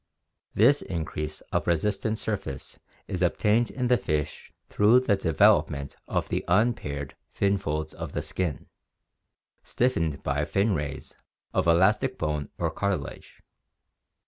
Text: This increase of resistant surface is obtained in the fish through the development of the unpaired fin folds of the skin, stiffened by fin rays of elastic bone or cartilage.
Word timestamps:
This 0.55 0.81
increase 0.81 1.41
of 1.51 1.67
resistant 1.67 2.17
surface 2.17 2.79
is 3.07 3.21
obtained 3.21 3.69
in 3.69 3.85
the 3.85 3.99
fish 3.99 4.51
through 4.67 5.01
the 5.01 5.15
development 5.15 5.95
of 6.07 6.27
the 6.29 6.43
unpaired 6.47 7.15
fin 7.29 7.59
folds 7.59 7.93
of 7.93 8.13
the 8.13 8.23
skin, 8.23 8.65
stiffened 9.61 10.23
by 10.23 10.43
fin 10.45 10.73
rays 10.73 11.15
of 11.53 11.67
elastic 11.67 12.17
bone 12.17 12.49
or 12.57 12.71
cartilage. 12.71 13.43